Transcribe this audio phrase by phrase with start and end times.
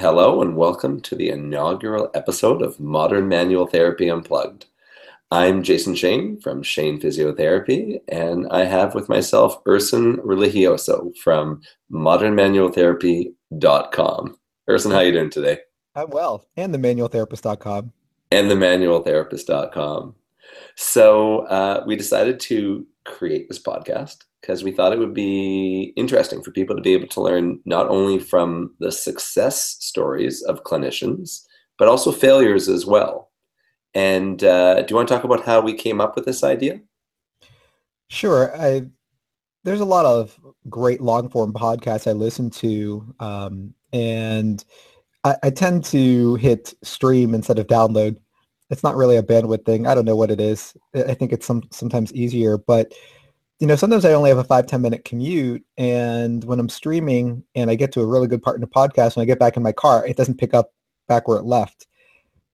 [0.00, 4.64] Hello, and welcome to the inaugural episode of Modern Manual Therapy Unplugged.
[5.30, 11.60] I'm Jason Shane from Shane Physiotherapy, and I have with myself Erson Religioso from
[11.92, 14.38] modernmanualtherapy.com.
[14.70, 15.58] Erson, how are you doing today?
[15.94, 17.92] I'm well, and the manualtherapist.com.
[18.30, 20.14] And the manualtherapist.com.
[20.76, 26.42] So uh, we decided to create this podcast because we thought it would be interesting
[26.42, 31.42] for people to be able to learn not only from the success stories of clinicians,
[31.78, 33.30] but also failures as well.
[33.94, 36.80] And uh, do you want to talk about how we came up with this idea?
[38.08, 38.56] Sure.
[38.56, 38.86] I
[39.64, 40.38] there's a lot of
[40.68, 44.64] great long form podcasts I listen to, um, and
[45.24, 48.16] I, I tend to hit stream instead of download.
[48.70, 49.86] It's not really a bandwidth thing.
[49.86, 50.74] I don't know what it is.
[50.94, 52.92] I think it's some sometimes easier, but
[53.60, 55.62] you know, sometimes I only have a five, 10 minute commute.
[55.76, 59.16] And when I'm streaming and I get to a really good part in a podcast,
[59.16, 60.72] when I get back in my car, it doesn't pick up
[61.08, 61.86] back where it left.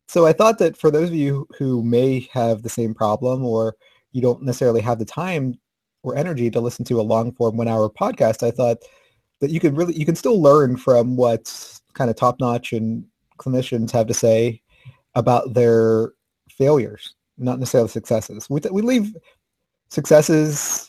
[0.09, 3.77] So I thought that for those of you who may have the same problem or
[4.12, 5.59] you don't necessarily have the time
[6.03, 8.79] or energy to listen to a long form one hour podcast, I thought
[9.41, 13.05] that you could really, you can still learn from what kind of top notch and
[13.39, 14.61] clinicians have to say
[15.15, 16.12] about their
[16.51, 18.51] failures, not necessarily successes.
[18.51, 19.15] We, we leave
[19.89, 20.86] successes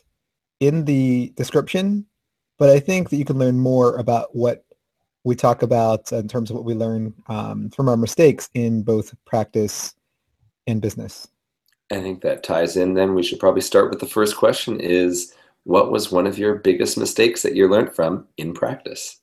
[0.60, 2.06] in the description,
[2.58, 4.66] but I think that you can learn more about what
[5.24, 9.14] we talk about in terms of what we learn um, from our mistakes in both
[9.26, 9.94] practice
[10.68, 11.28] and business.
[11.92, 13.14] I think that ties in then.
[13.14, 16.98] We should probably start with the first question is what was one of your biggest
[16.98, 19.20] mistakes that you learned from in practice?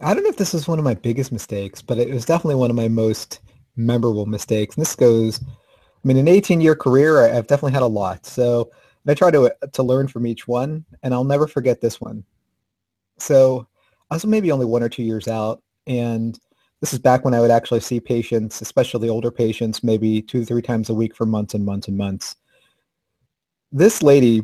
[0.00, 2.56] I don't know if this was one of my biggest mistakes, but it was definitely
[2.56, 3.40] one of my most
[3.76, 4.76] memorable mistakes.
[4.76, 8.26] And this goes, I mean, an 18 year career, I've definitely had a lot.
[8.26, 8.70] So
[9.04, 12.00] and I try to uh, to learn from each one, and I'll never forget this
[12.00, 12.24] one.
[13.18, 13.66] So
[14.10, 16.38] I was maybe only one or two years out, and
[16.80, 20.46] this is back when I would actually see patients, especially older patients, maybe two to
[20.46, 22.36] three times a week for months and months and months.
[23.72, 24.42] This lady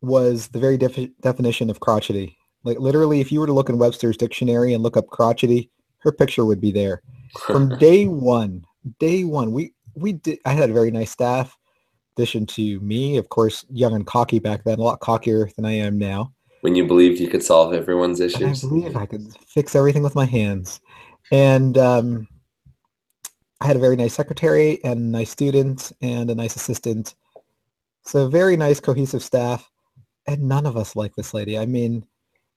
[0.00, 2.36] was the very def- definition of crotchety.
[2.64, 6.12] Like literally, if you were to look in Webster's dictionary and look up crotchety, her
[6.12, 7.02] picture would be there.
[7.46, 8.64] From day one,
[8.98, 10.38] day one, we we did.
[10.44, 11.56] I had a very nice staff
[12.16, 15.72] addition to me, of course, young and cocky back then, a lot cockier than I
[15.72, 16.32] am now.
[16.60, 18.64] When you believed you could solve everyone's issues?
[18.64, 20.80] I believe I could fix everything with my hands.
[21.32, 22.28] And um,
[23.60, 27.14] I had a very nice secretary and a nice student and a nice assistant.
[28.04, 29.68] So very nice, cohesive staff.
[30.26, 31.58] And none of us liked this lady.
[31.58, 32.06] I mean,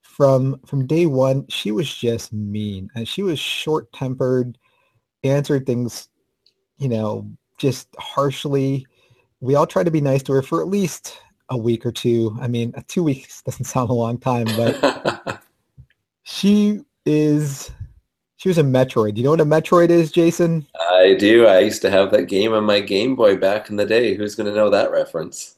[0.01, 2.89] from from day one, she was just mean.
[2.93, 4.57] And she was short-tempered,
[5.23, 6.09] answered things,
[6.77, 7.27] you know,
[7.57, 8.85] just harshly
[9.45, 11.19] we all try to be nice to her for at least
[11.49, 12.35] a week or two.
[12.41, 15.41] I mean, two weeks doesn't sound a long time, but
[16.23, 17.71] she is
[18.37, 19.15] she was a Metroid.
[19.15, 20.67] Do you know what a Metroid is, Jason?
[20.91, 21.47] I do.
[21.47, 24.13] I used to have that game on my Game Boy back in the day.
[24.13, 25.57] Who's going to know that reference?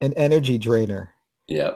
[0.00, 1.12] An energy drainer.
[1.48, 1.72] Yeah.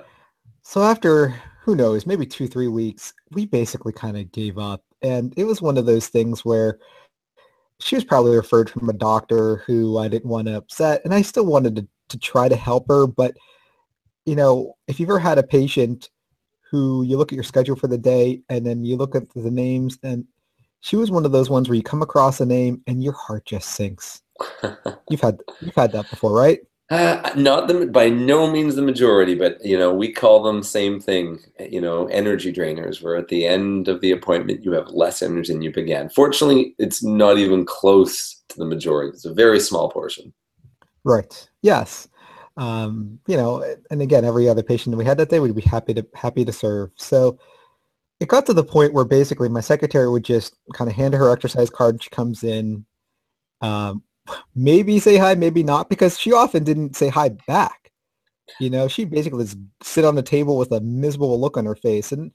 [0.63, 4.83] So after who knows, maybe two, three weeks, we basically kind of gave up.
[5.03, 6.79] And it was one of those things where
[7.81, 11.23] she was probably referred from a doctor who I didn't want to upset, and I
[11.23, 13.07] still wanted to, to try to help her.
[13.07, 13.37] But
[14.27, 16.11] you know, if you've ever had a patient
[16.71, 19.51] who you look at your schedule for the day and then you look at the
[19.51, 20.25] names, and
[20.81, 23.45] she was one of those ones where you come across a name and your heart
[23.47, 24.23] just sinks.
[25.11, 26.61] you've had you've had that before, right?
[26.91, 30.99] Uh, not the by no means the majority, but you know we call them same
[30.99, 31.39] thing.
[31.61, 33.03] You know, energy drainers.
[33.03, 36.09] Where at the end of the appointment you have less energy than you began.
[36.09, 39.11] Fortunately, it's not even close to the majority.
[39.11, 40.33] It's a very small portion.
[41.05, 41.49] Right.
[41.61, 42.09] Yes.
[42.57, 45.61] Um, you know, and again, every other patient that we had that day, we'd be
[45.63, 46.91] happy to happy to serve.
[46.97, 47.39] So
[48.19, 51.31] it got to the point where basically my secretary would just kind of hand her
[51.31, 52.03] exercise card.
[52.03, 52.87] She comes in.
[53.61, 54.03] Um,
[54.55, 57.91] maybe say hi, maybe not, because she often didn't say hi back.
[58.61, 61.77] You know, she basically just sit on the table with a miserable look on her
[61.77, 62.33] face, and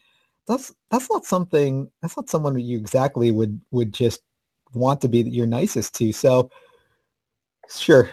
[0.48, 1.90] that's that's not something.
[2.02, 4.22] That's not someone you exactly would would just
[4.74, 6.12] want to be your nicest to.
[6.14, 6.50] So,
[7.70, 8.12] sure,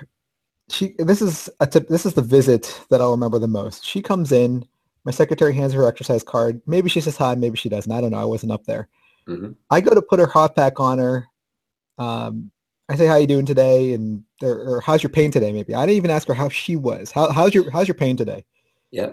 [0.70, 0.94] she.
[0.98, 1.88] This is a tip.
[1.88, 3.84] This is the visit that I'll remember the most.
[3.84, 4.66] She comes in.
[5.04, 6.60] My secretary hands her exercise card.
[6.66, 7.90] Maybe she says hi, maybe she doesn't.
[7.90, 8.18] I don't know.
[8.18, 8.88] I wasn't up there.
[9.26, 9.52] Mm-hmm.
[9.70, 11.26] I go to put her hot pack on her.
[11.96, 12.50] Um,
[12.90, 13.92] I say, how you doing today?
[13.92, 15.52] And or how's your pain today?
[15.52, 17.12] Maybe I didn't even ask her how she was.
[17.12, 18.44] How, how's your how's your pain today?
[18.90, 19.12] Yeah.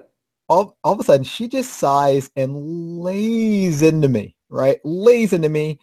[0.50, 4.36] All all of a sudden, she just sighs and lays into me.
[4.50, 5.80] Right, lays into me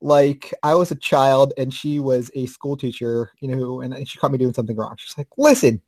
[0.00, 3.32] like I was a child and she was a school teacher.
[3.40, 4.94] You know, and she caught me doing something wrong.
[4.98, 5.82] She's like, listen,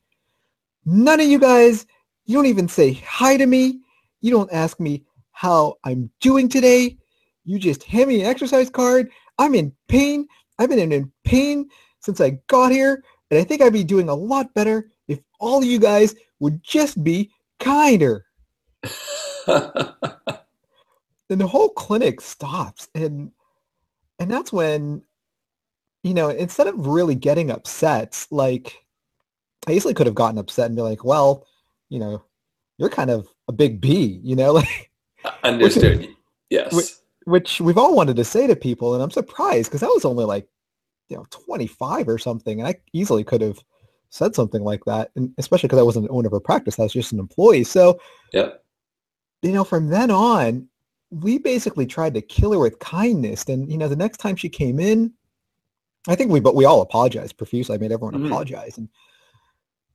[0.85, 1.87] none of you guys,
[2.25, 3.81] you don't even say hi to me.
[4.21, 6.97] You don't ask me how I'm doing today.
[7.45, 9.11] You just hand me an exercise card.
[9.39, 10.27] I'm in pain.
[10.61, 11.71] I've been in pain
[12.01, 15.59] since I got here, and I think I'd be doing a lot better if all
[15.59, 18.27] of you guys would just be kinder.
[19.47, 19.79] then
[21.29, 23.33] the whole clinic stops, and
[24.19, 25.03] and that's when,
[26.03, 28.85] you know, instead of really getting upset, like
[29.67, 31.47] I easily could have gotten upset and be like, well,
[31.89, 32.23] you know,
[32.77, 34.91] you're kind of a big B, you know, like
[35.25, 36.01] uh, Understood.
[36.01, 36.11] Which,
[36.51, 37.00] yes.
[37.27, 40.25] Which, we've all wanted to say to people, and I'm surprised because I was only
[40.25, 40.49] like,
[41.09, 43.59] you know, 25 or something, and I easily could have
[44.11, 46.85] said something like that, and especially because I wasn't an owner of a practice, I
[46.85, 47.65] was just an employee.
[47.65, 48.01] So,
[48.33, 48.51] yeah,
[49.43, 50.69] you know, from then on,
[51.11, 53.45] we basically tried to kill her with kindness.
[53.45, 55.13] And you know, the next time she came in,
[56.09, 57.75] I think we but we all apologized profusely.
[57.75, 58.27] I made everyone mm-hmm.
[58.27, 58.89] apologize, and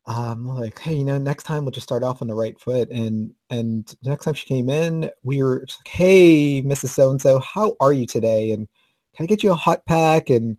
[0.08, 2.90] um, like, hey, you know, next time we'll just start off on the right foot.
[2.92, 6.90] And and the next time she came in, we were like, hey, Mrs.
[6.90, 8.52] So and So, how are you today?
[8.52, 8.68] And
[9.16, 10.30] can I get you a hot pack?
[10.30, 10.58] And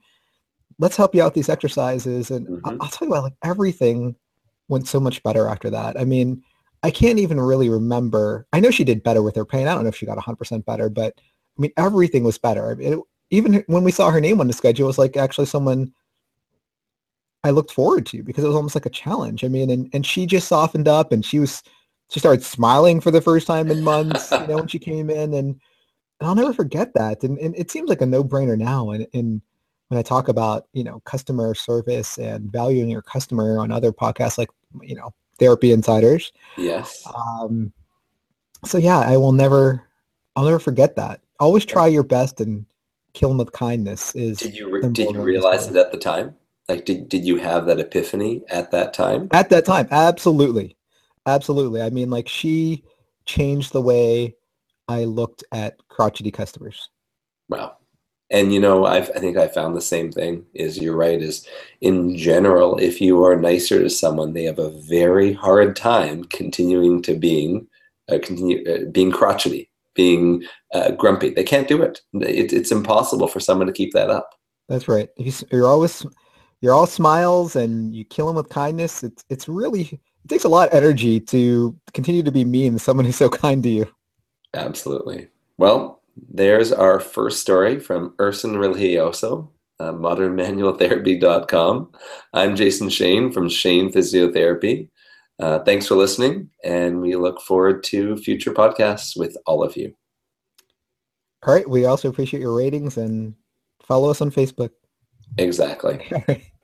[0.78, 2.30] let's help you out these exercises.
[2.30, 2.66] And mm-hmm.
[2.66, 4.16] I'll, I'll tell you what, like everything
[4.68, 5.98] went so much better after that.
[5.98, 6.42] I mean,
[6.82, 8.46] I can't even really remember.
[8.52, 9.68] I know she did better with her pain.
[9.68, 12.76] I don't know if she got 100% better, but I mean, everything was better.
[12.80, 12.98] It,
[13.30, 15.92] even when we saw her name on the schedule, it was like actually someone
[17.46, 19.44] I looked forward to because it was almost like a challenge.
[19.44, 21.62] I mean, and, and she just softened up and she was,
[22.10, 25.34] she started smiling for the first time in months, you know, when she came in
[25.34, 25.60] and,
[26.20, 27.22] and I'll never forget that.
[27.22, 28.90] And, and it seems like a no brainer now.
[28.90, 29.40] And, and
[29.88, 34.38] when I talk about, you know, customer service and valuing your customer on other podcasts,
[34.38, 34.50] like,
[34.82, 36.32] you know, therapy insiders.
[36.56, 37.06] Yes.
[37.14, 37.72] Um,
[38.64, 39.84] so yeah, I will never,
[40.34, 41.20] I'll never forget that.
[41.38, 42.66] Always try your best and
[43.12, 44.38] kill them with kindness is.
[44.38, 46.34] Did you, re- did you realize it at the time?
[46.68, 49.28] Like, did, did you have that epiphany at that time?
[49.32, 50.76] At that time, absolutely.
[51.26, 51.82] Absolutely.
[51.82, 52.84] I mean, like she
[53.24, 54.34] changed the way
[54.88, 56.88] I looked at crotchety customers.
[57.48, 57.76] Wow.
[58.30, 60.44] And you know, I've, I think I found the same thing.
[60.54, 61.20] Is you're right.
[61.20, 61.46] Is
[61.80, 67.02] in general, if you are nicer to someone, they have a very hard time continuing
[67.02, 67.68] to being
[68.08, 70.42] uh, continue uh, being crotchety, being
[70.74, 71.30] uh, grumpy.
[71.30, 72.00] They can't do it.
[72.14, 72.52] it.
[72.52, 74.30] It's impossible for someone to keep that up.
[74.68, 75.08] That's right.
[75.52, 76.04] You're always
[76.60, 79.02] you're all smiles and you kill them with kindness.
[79.02, 82.78] It's it's really it takes a lot of energy to continue to be mean to
[82.78, 83.88] someone who's so kind to you.
[84.54, 85.28] Absolutely.
[85.58, 89.48] Well, there's our first story from Erson Religioso,
[89.80, 91.92] uh, modernmanualtherapy.com.
[92.32, 94.88] I'm Jason Shane from Shane Physiotherapy.
[95.38, 99.94] Uh, thanks for listening, and we look forward to future podcasts with all of you.
[101.46, 101.68] All right.
[101.68, 103.34] We also appreciate your ratings and
[103.82, 104.70] follow us on Facebook.
[105.38, 106.52] Exactly.